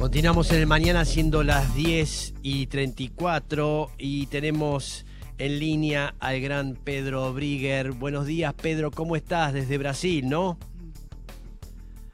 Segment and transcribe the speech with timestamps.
[0.00, 5.04] Continuamos en el mañana siendo las 10 y 34 y tenemos
[5.36, 7.92] en línea al gran Pedro Brigger.
[7.92, 10.56] Buenos días Pedro, ¿cómo estás desde Brasil, no?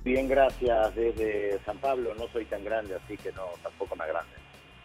[0.03, 0.97] Bien, gracias.
[0.97, 4.33] Desde San Pablo no soy tan grande, así que no, tampoco más grande.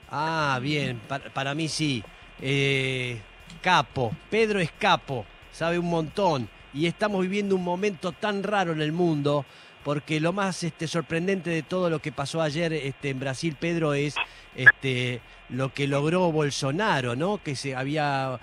[0.07, 1.01] Ah, bien,
[1.33, 2.03] para, mí sí.
[2.39, 3.19] Eh,
[3.63, 6.47] capo, Pedro es capo, sabe un montón.
[6.71, 9.43] Y estamos viviendo un momento tan raro en el mundo
[9.83, 13.93] porque lo más este, sorprendente de todo lo que pasó ayer este, en Brasil, Pedro,
[13.93, 14.15] es
[14.55, 17.41] este, lo que logró Bolsonaro, ¿no?
[17.41, 18.39] Que se había,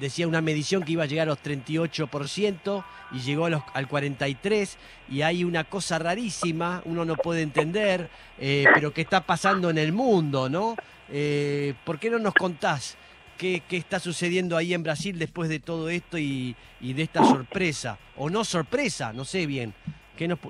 [0.00, 3.88] decía una medición que iba a llegar a los 38% y llegó a los, al
[3.88, 4.76] 43%
[5.10, 8.08] y hay una cosa rarísima, uno no puede entender,
[8.38, 10.76] eh, pero que está pasando en el mundo, ¿no?
[11.08, 12.96] Eh, ¿Por qué no nos contás
[13.36, 17.98] qué, está sucediendo ahí en Brasil después de todo esto y de esta sorpresa?
[18.16, 19.74] O no sorpresa, no sé bien.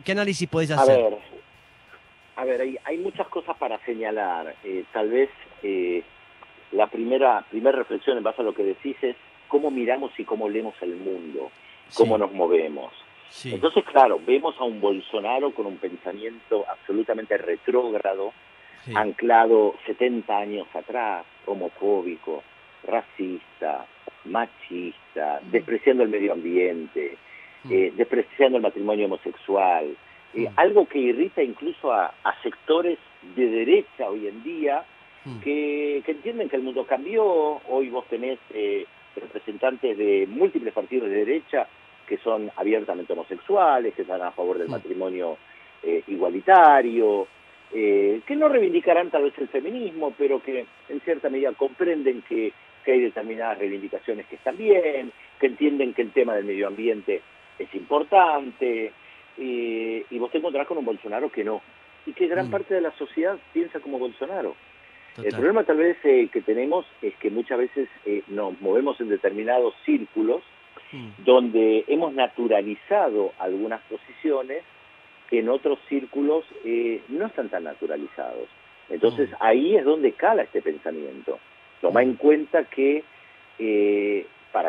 [0.04, 0.98] ¿Qué, análisis podés hacer?
[0.98, 1.18] A ver,
[2.34, 4.56] a ver hay, muchas cosas para señalar.
[4.64, 5.30] Eh, tal vez
[5.62, 6.02] eh,
[6.72, 9.14] la primera, primera reflexión en base a lo que decís es
[9.46, 11.52] cómo miramos y cómo leemos el mundo,
[11.94, 12.92] cómo nos movemos.
[13.44, 18.32] Entonces, claro, vemos a un Bolsonaro con un pensamiento absolutamente retrógrado,
[18.92, 22.42] anclado 70 años atrás, homofóbico,
[22.88, 23.86] racista,
[24.24, 27.29] machista, despreciando el medio ambiente, Mm.
[27.68, 29.96] Eh, despreciando el matrimonio homosexual,
[30.34, 30.52] eh, mm.
[30.56, 32.98] algo que irrita incluso a, sectores
[33.34, 34.84] de derecha hoy en día
[35.24, 35.40] mm.
[35.40, 37.60] que, entienden que el mundo cambió.
[37.68, 38.86] Hoy vos tenés eh,
[39.16, 41.66] representantes de múltiples partidos de derecha
[42.06, 45.36] que son abiertamente homosexuales, que están a favor del matrimonio
[45.82, 47.28] eh, igualitario,
[47.70, 52.52] que no reivindicarán tal vez el feminismo, pero que en cierta medida comprenden que,
[52.84, 57.22] que hay determinadas reivindicaciones que están bien, que entienden que el tema del medio ambiente
[57.62, 58.92] es importante,
[59.36, 61.62] y vos te encontrás con un Bolsonaro que no,
[62.06, 62.50] y que gran mm.
[62.50, 64.54] parte de la sociedad piensa como Bolsonaro.
[65.18, 69.08] El problema tal vez eh, que tenemos es que muchas veces eh, nos movemos en
[69.08, 70.42] determinados círculos
[70.92, 71.24] mm.
[71.24, 74.62] donde hemos naturalizado algunas posiciones
[75.28, 78.48] que en otros círculos eh, no están tan naturalizados.
[78.88, 79.34] Entonces mm.
[79.40, 81.38] ahí es donde cala este pensamiento.
[81.80, 83.04] Toma en cuenta que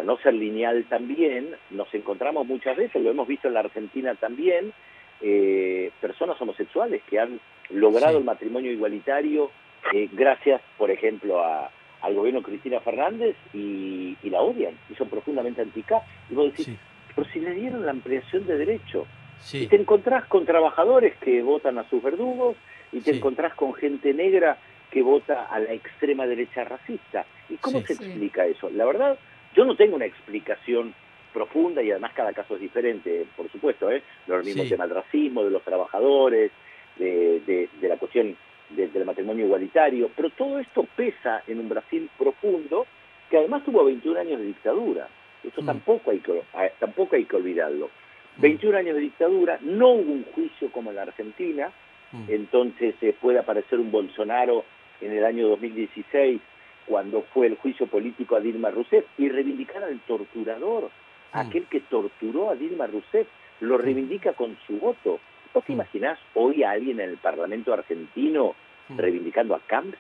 [0.02, 4.16] para no ser lineal también, nos encontramos muchas veces, lo hemos visto en la Argentina
[4.16, 4.74] también,
[5.22, 7.40] eh, personas homosexuales que han
[7.70, 9.52] logrado el matrimonio igualitario
[9.94, 15.84] eh, gracias, por ejemplo, al gobierno Cristina Fernández y, la odian y son profundamente anti
[16.32, 16.76] Y vos decís,
[17.16, 19.06] pero si le dieron la ampliación de derecho.
[19.54, 22.56] Y te encontrás con trabajadores que votan a sus verdugos
[22.92, 24.58] y te encontrás con gente negra
[24.90, 27.26] que vota a la extrema derecha racista.
[27.50, 28.70] ¿Y cómo se explica eso?
[28.70, 29.18] La verdad,
[29.56, 30.94] yo no tengo una explicación
[31.34, 34.04] profunda y además cada caso es diferente, por supuesto, ¿eh?
[34.28, 36.52] Lo mismo tema del racismo, de los trabajadores,
[36.98, 38.36] de, la cuestión
[38.70, 42.86] del matrimonio igualitario, pero todo esto pesa en un Brasil profundo
[43.30, 45.08] que además tuvo 21 años de dictadura.
[45.44, 45.66] Eso mm.
[45.66, 46.44] tampoco, hay que,
[46.80, 47.90] tampoco hay que olvidarlo.
[48.38, 48.80] 21 mm.
[48.80, 51.72] años de dictadura, no hubo un juicio como en la Argentina,
[52.12, 52.26] mm.
[52.30, 54.64] entonces eh, puede aparecer un Bolsonaro
[55.02, 56.42] en el año 2016
[56.86, 60.86] cuando fue el juicio político a Dilma Rousseff y reivindicar al torturador,
[61.34, 61.38] mm.
[61.38, 63.28] aquel que torturó a Dilma Rousseff,
[63.60, 63.82] lo mm.
[63.82, 65.20] reivindica con su voto.
[65.54, 65.76] ¿Vos te mm.
[65.76, 68.56] imaginás hoy a alguien en el Parlamento argentino
[68.90, 69.98] reivindicando a Camps,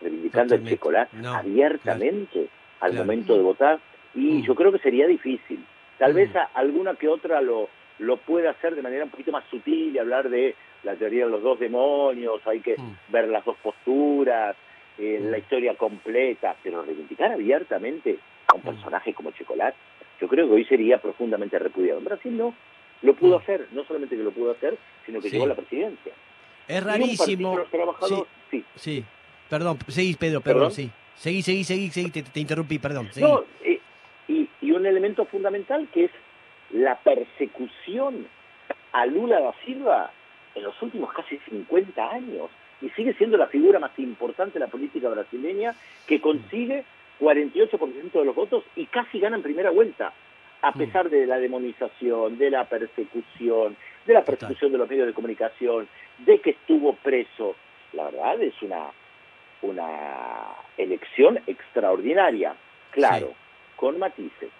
[0.00, 2.48] reivindicando el chocolate abiertamente
[2.80, 3.80] al momento de votar?
[4.14, 5.64] Y yo creo que sería difícil.
[5.98, 7.68] Tal vez alguna que otra lo,
[7.98, 11.30] lo pueda hacer de manera un poquito más sutil y hablar de la teoría de
[11.30, 12.76] los dos demonios, hay que
[13.08, 14.56] ver las dos posturas,
[14.98, 19.76] la historia completa, pero reivindicar abiertamente a un personaje como Chocolate,
[20.20, 21.98] yo creo que hoy sería profundamente repudiado.
[21.98, 22.54] En Brasil no,
[23.02, 23.42] lo pudo mm.
[23.42, 26.12] hacer, no solamente que lo pudo hacer, sino que llegó a la presidencia.
[26.68, 27.58] Es rarísimo.
[28.50, 29.04] Sí, sí,
[29.48, 30.90] Perdón, seguís, Pedro, perdón, sí.
[31.16, 33.10] Seguí, seguí, seguí, seguí, te, interrumpí, perdón.
[33.16, 33.80] No, eh,
[34.28, 36.10] y, y un elemento fundamental que es
[36.70, 38.28] la persecución
[38.92, 40.12] a Lula da Silva
[40.54, 42.48] en los últimos casi 50 años
[42.80, 45.74] y sigue siendo la figura más importante de la política brasileña
[46.06, 46.84] que consigue
[47.20, 50.12] 48% de los votos y casi gana en primera vuelta,
[50.62, 55.14] a pesar de la demonización, de la persecución, de la persecución de los medios de
[55.14, 55.88] comunicación,
[56.18, 57.56] de que estuvo preso.
[57.92, 58.90] La verdad es una,
[59.62, 62.54] una elección extraordinaria,
[62.90, 63.34] claro,
[63.76, 64.50] con matices.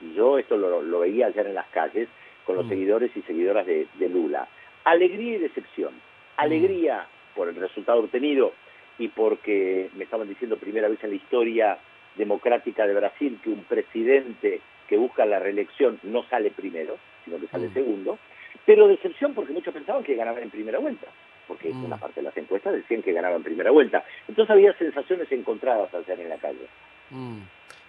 [0.00, 2.08] Y yo esto lo, veía ayer en las calles
[2.44, 2.70] con los mm.
[2.70, 4.48] seguidores y seguidoras de, de Lula.
[4.84, 5.94] Alegría y decepción.
[5.94, 7.19] Mm.
[7.40, 8.52] Por el resultado obtenido
[8.98, 11.78] y porque me estaban diciendo primera vez en la historia
[12.14, 17.46] democrática de Brasil que un presidente que busca la reelección no sale primero, sino que
[17.46, 17.72] sale mm.
[17.72, 18.18] segundo,
[18.66, 21.06] pero decepción porque muchos pensaban que ganaba en primera vuelta.
[21.48, 21.86] porque Mm.
[21.86, 24.04] una parte de las encuestas decían que ganaba en primera vuelta.
[24.28, 26.66] Entonces había sensaciones encontradas ayer en la calle.
[27.08, 27.38] Mm.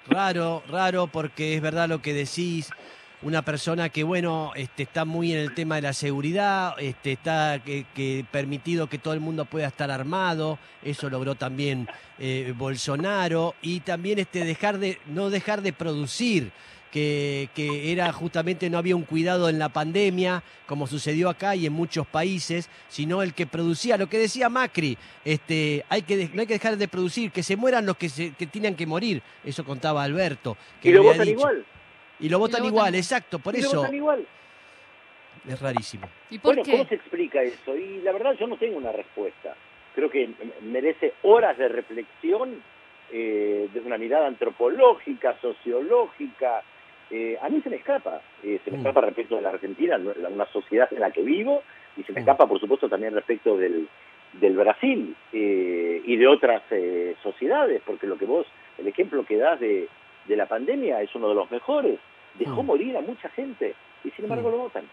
[0.08, 2.72] Raro, raro, porque es verdad lo que decís.
[3.24, 7.62] Una persona que, bueno, este, está muy en el tema de la seguridad, este, está
[7.64, 11.88] que, que permitido que todo el mundo pueda estar armado, eso logró también
[12.18, 16.52] eh, Bolsonaro, y también este, dejar de, no dejar de producir,
[16.92, 21.68] que, que era justamente no había un cuidado en la pandemia, como sucedió acá y
[21.68, 26.42] en muchos países, sino el que producía, lo que decía Macri, este, hay que, no
[26.42, 29.22] hay que dejar de producir, que se mueran los que, se, que tenían que morir,
[29.46, 30.58] eso contaba Alberto.
[30.82, 31.40] Que y lo había votan dicho.
[31.40, 31.66] igual.
[32.22, 34.26] Y lo votan lo igual, votan exacto, por y lo eso votan igual.
[35.48, 36.08] es rarísimo.
[36.30, 36.72] ¿Y por Bueno, qué?
[36.72, 37.76] ¿cómo se explica eso?
[37.76, 39.56] Y la verdad yo no tengo una respuesta.
[39.96, 40.30] Creo que
[40.62, 42.62] merece horas de reflexión,
[43.12, 46.62] eh, desde una mirada antropológica, sociológica.
[47.10, 48.82] Eh, a mí se me escapa, eh, se me Mm.
[48.82, 51.64] escapa respecto de la Argentina, la- una sociedad en la que vivo,
[51.98, 52.24] y se me Mm.
[52.24, 53.88] escapa, por supuesto, también respecto del,
[54.34, 58.48] del Brasil eh, y de otras eh, sociedades, porque lo que vos,
[58.78, 59.90] el ejemplo que das de,
[60.28, 62.00] de la pandemia es uno de los mejores.
[62.40, 62.66] Dejó Mm.
[62.66, 64.52] morir a mucha gente y sin embargo Mm.
[64.52, 64.90] lo votan.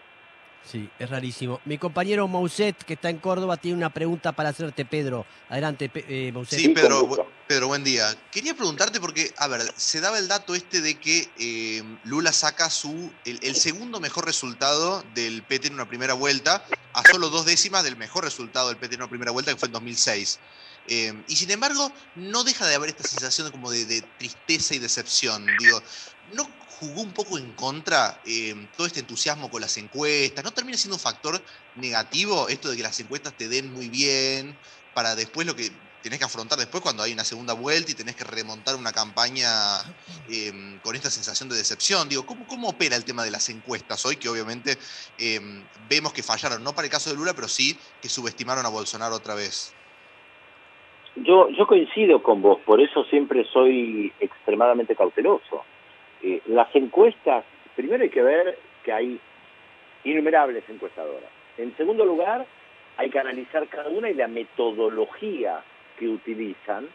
[0.61, 1.61] Sí, es rarísimo.
[1.63, 5.25] Mi compañero Mouset, que está en Córdoba, tiene una pregunta para hacerte, Pedro.
[5.47, 6.59] Adelante, eh, Mouset.
[6.59, 8.07] Sí, Pedro, bu- Pedro, buen día.
[8.29, 12.69] Quería preguntarte porque, a ver, se daba el dato este de que eh, Lula saca
[12.69, 17.45] su el, el segundo mejor resultado del PT en una primera vuelta, a solo dos
[17.45, 20.41] décimas del mejor resultado del PT en una primera vuelta, que fue en 2006.
[20.89, 24.79] Eh, y sin embargo, no deja de haber esta sensación como de, de tristeza y
[24.79, 25.45] decepción.
[25.57, 25.81] Digo,
[26.33, 26.43] ¿no
[26.79, 30.43] jugó un poco en contra eh, todo este entusiasmo con las encuestas?
[30.43, 31.41] ¿No termina siendo un factor
[31.75, 34.55] negativo esto de que las encuestas te den muy bien
[34.93, 35.71] para después lo que
[36.01, 39.79] tenés que afrontar después cuando hay una segunda vuelta y tenés que remontar una campaña
[40.29, 42.07] eh, con esta sensación de decepción.
[42.07, 44.15] Digo, ¿cómo, ¿cómo opera el tema de las encuestas hoy?
[44.15, 44.77] Que obviamente
[45.17, 45.39] eh,
[45.89, 49.15] vemos que fallaron, no para el caso de Lula, pero sí que subestimaron a Bolsonaro
[49.15, 49.73] otra vez.
[51.17, 55.65] Yo, yo coincido con vos, por eso siempre soy extremadamente cauteloso.
[56.21, 57.45] Eh, las encuestas,
[57.75, 59.19] primero hay que ver que hay
[60.03, 61.29] innumerables encuestadoras.
[61.57, 62.45] En segundo lugar,
[62.97, 65.61] hay que analizar cada una y la metodología
[65.97, 66.87] que utilizan,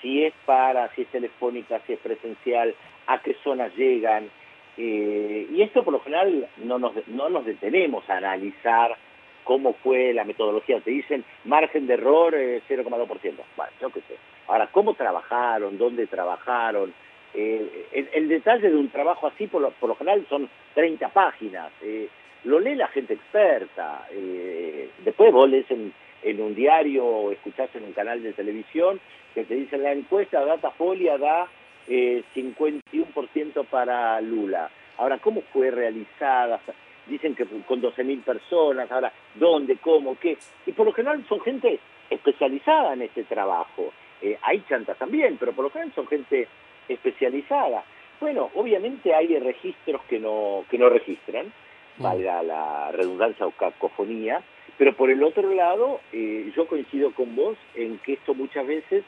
[0.00, 2.74] si es para, si es telefónica, si es presencial,
[3.06, 4.30] a qué zonas llegan.
[4.76, 8.96] Eh, y esto por lo general no nos, no nos detenemos a analizar
[9.44, 10.80] cómo fue la metodología.
[10.80, 13.34] Te dicen margen de error eh, 0,2%.
[13.56, 14.16] Bueno, yo qué sé.
[14.48, 15.78] Ahora, ¿cómo trabajaron?
[15.78, 16.92] ¿Dónde trabajaron?
[17.34, 21.72] Eh, el, detalle de un trabajo así, por lo, por lo general, son 30 páginas.
[21.82, 22.08] Eh,
[22.44, 24.06] lo lee la gente experta.
[24.12, 25.92] Eh, después vos lees en,
[26.22, 29.00] en un diario o escuchás en un canal de televisión
[29.34, 31.48] que te dicen la encuesta Datafolia da
[31.88, 34.70] eh, 51% para Lula.
[34.96, 36.60] Ahora, ¿cómo fue realizada?
[37.06, 38.90] Dicen que con 12.000 personas.
[38.90, 39.76] Ahora, ¿dónde?
[39.76, 40.16] ¿Cómo?
[40.18, 40.38] ¿Qué?
[40.66, 41.78] Y por lo general son gente
[42.08, 43.92] especializada en este trabajo.
[44.22, 46.48] Eh, hay chantas también, pero por lo general son gente
[46.88, 47.84] especializada.
[48.20, 51.52] Bueno, obviamente hay registros que no, que no registran,
[51.98, 54.42] valga la redundancia o cacofonía,
[54.78, 59.04] pero por el otro lado, eh, yo coincido con vos en que esto muchas veces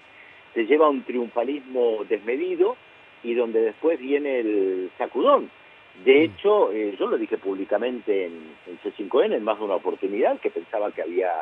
[0.55, 2.77] te lleva a un triunfalismo desmedido
[3.23, 5.51] y donde después viene el sacudón.
[6.05, 10.39] De hecho, eh, yo lo dije públicamente en, en C5N en más de una oportunidad
[10.41, 11.33] que pensaba que había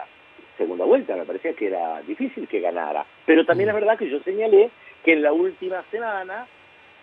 [0.56, 3.04] segunda vuelta, me parecía que era difícil que ganara.
[3.26, 4.70] Pero también es verdad que yo señalé
[5.04, 6.46] que en la última semana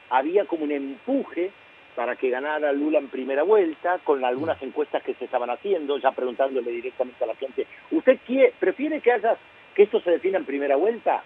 [0.09, 1.51] había como un empuje
[1.95, 6.11] para que ganara Lula en primera vuelta, con algunas encuestas que se estaban haciendo, ya
[6.11, 9.37] preguntándole directamente a la gente, ¿usted quiere, prefiere que haya,
[9.75, 11.23] que esto se defina en primera vuelta?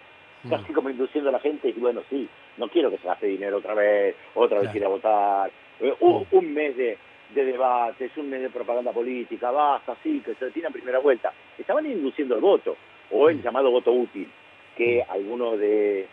[0.50, 2.28] Casi como induciendo a la gente, y bueno, sí,
[2.58, 4.78] no quiero que se gaste dinero otra vez, otra vez Claro.
[4.78, 6.98] ir a votar, eh, un, un mes de,
[7.34, 11.32] de debates, un mes de propaganda política, basta, sí, que se defina en primera vuelta.
[11.58, 12.76] Estaban induciendo el voto,
[13.12, 13.42] o el Mm.
[13.42, 14.30] llamado voto útil,
[14.78, 16.06] que algunos de,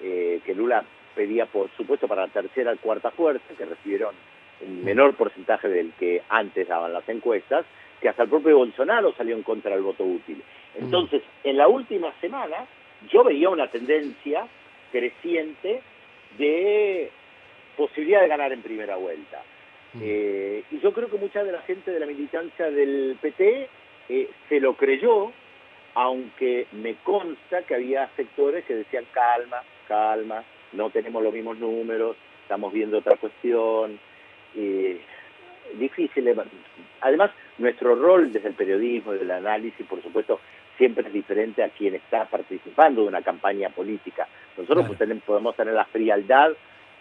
[0.00, 4.14] eh, que Lula pedía, por supuesto, para la tercera y cuarta fuerza, que recibieron
[4.60, 7.64] un menor porcentaje del que antes daban las encuestas,
[8.00, 10.42] que hasta el propio Bolsonaro salió en contra del voto útil.
[10.76, 12.66] Entonces, en la última semana,
[13.10, 14.46] yo veía una tendencia
[14.92, 15.82] creciente
[16.36, 17.10] de
[17.76, 19.42] posibilidad de ganar en primera vuelta.
[19.94, 20.00] Mm.
[20.02, 23.68] Eh, y yo creo que mucha de la gente de la militancia del PT
[24.08, 25.32] eh, se lo creyó,
[25.94, 32.16] aunque me consta que había sectores que decían calma, calma, no tenemos los mismos números,
[32.42, 33.98] estamos viendo otra cuestión.
[34.54, 35.00] Eh,
[35.78, 36.28] difícil.
[36.28, 36.36] eh,
[37.00, 40.40] Además, nuestro rol desde el periodismo, desde el análisis, por supuesto,
[40.76, 44.26] siempre es diferente a quien está participando de una campaña política.
[44.56, 45.20] Nosotros Claro.
[45.26, 46.52] podemos tener la frialdad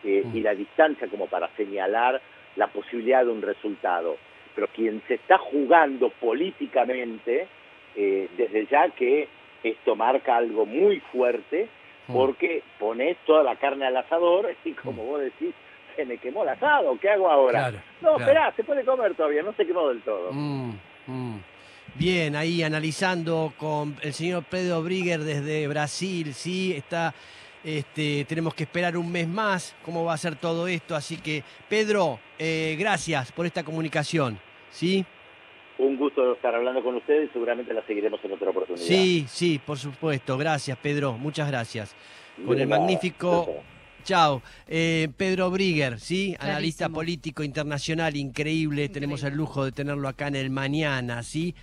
[0.04, 0.38] eh, Mm.
[0.38, 2.22] y la distancia como para señalar
[2.56, 4.18] la posibilidad de un resultado.
[4.54, 7.48] Pero quien se está jugando políticamente
[7.96, 9.28] eh, desde ya que
[9.64, 11.77] esto marca algo muy fuerte Mm.
[12.08, 15.54] Porque pones toda la carne al asador y como vos decís,
[15.96, 17.60] se me quemó el asado, ¿qué hago ahora?
[17.60, 18.20] Claro, no, claro.
[18.20, 20.32] esperá, se puede comer todavía, no se quemó del todo.
[20.32, 20.74] Mm,
[21.08, 21.40] mm.
[21.96, 27.14] Bien, ahí analizando con el señor Pedro Brigger desde Brasil, sí, está,
[27.64, 31.44] este, tenemos que esperar un mes más, cómo va a ser todo esto, así que
[31.68, 35.04] Pedro, eh, gracias por esta comunicación, ¿sí?
[35.80, 38.84] Un gusto estar hablando con ustedes, seguramente la seguiremos en otra oportunidad.
[38.84, 41.96] Sí, sí, por supuesto, gracias Pedro, muchas gracias.
[42.46, 42.82] Con el nada.
[42.82, 43.64] magnífico
[44.08, 44.42] Chao.
[44.70, 46.34] Eh, Pedro Brigger, ¿sí?
[46.40, 48.88] Analista político internacional, increíble.
[48.88, 51.54] Tenemos el lujo de tenerlo acá en el mañana, ¿sí?